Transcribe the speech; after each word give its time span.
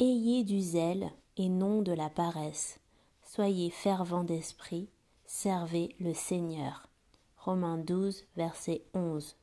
Ayez 0.00 0.44
du 0.44 0.60
zèle 0.60 1.10
et 1.36 1.48
non 1.48 1.82
de 1.82 1.90
la 1.90 2.08
paresse. 2.08 2.78
Soyez 3.24 3.68
fervents 3.68 4.22
d'esprit, 4.22 4.88
servez 5.26 5.96
le 5.98 6.14
Seigneur. 6.14 6.88
Romains 7.36 7.78
12, 7.78 8.24
verset 8.36 8.84
11. 8.94 9.34